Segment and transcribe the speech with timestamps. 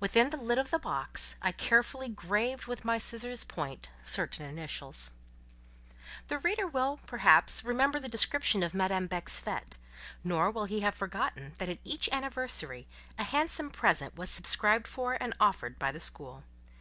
[0.00, 5.12] Within the lid of the box, I carefully graved with my scissors' point certain initials.
[6.26, 9.76] The reader will, perhaps, remember the description of Madame Beck's fête;
[10.24, 15.12] nor will he have forgotten that at each anniversary, a handsome present was subscribed for
[15.20, 16.42] and offered by the school.